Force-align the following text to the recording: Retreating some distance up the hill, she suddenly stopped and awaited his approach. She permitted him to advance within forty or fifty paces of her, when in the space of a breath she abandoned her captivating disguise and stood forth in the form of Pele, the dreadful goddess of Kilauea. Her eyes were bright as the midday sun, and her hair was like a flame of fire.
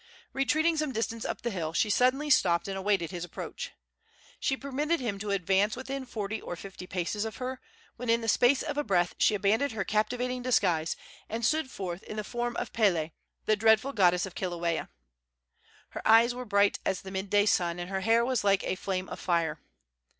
Retreating 0.33 0.77
some 0.77 0.93
distance 0.93 1.25
up 1.25 1.43
the 1.43 1.51
hill, 1.51 1.73
she 1.73 1.91
suddenly 1.91 2.31
stopped 2.31 2.67
and 2.67 2.75
awaited 2.75 3.11
his 3.11 3.23
approach. 3.23 3.69
She 4.39 4.57
permitted 4.57 4.99
him 4.99 5.19
to 5.19 5.29
advance 5.29 5.75
within 5.75 6.05
forty 6.07 6.41
or 6.41 6.55
fifty 6.55 6.87
paces 6.87 7.23
of 7.23 7.37
her, 7.37 7.61
when 7.97 8.09
in 8.09 8.21
the 8.21 8.27
space 8.27 8.63
of 8.63 8.79
a 8.79 8.83
breath 8.83 9.13
she 9.19 9.35
abandoned 9.35 9.73
her 9.73 9.83
captivating 9.83 10.41
disguise 10.41 10.95
and 11.29 11.45
stood 11.45 11.69
forth 11.69 12.01
in 12.01 12.17
the 12.17 12.23
form 12.23 12.55
of 12.55 12.73
Pele, 12.73 13.11
the 13.45 13.55
dreadful 13.55 13.93
goddess 13.93 14.25
of 14.25 14.33
Kilauea. 14.33 14.89
Her 15.89 16.01
eyes 16.03 16.33
were 16.33 16.45
bright 16.45 16.79
as 16.83 17.01
the 17.03 17.11
midday 17.11 17.45
sun, 17.45 17.77
and 17.77 17.91
her 17.91 17.99
hair 18.01 18.25
was 18.25 18.43
like 18.43 18.63
a 18.63 18.73
flame 18.73 19.07
of 19.07 19.19
fire. 19.19 19.59